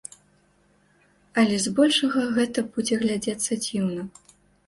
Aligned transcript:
Але 1.41 1.59
збольшага 1.65 2.23
гэта 2.37 2.59
будзе 2.73 2.95
глядзецца 3.05 3.51
дзіўна. 3.67 4.01